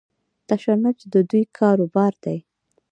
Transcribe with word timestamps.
تشنج 0.47 0.99
د 1.13 1.15
دوی 1.29 1.43
کاروبار 1.57 2.13
دی. 2.23 2.37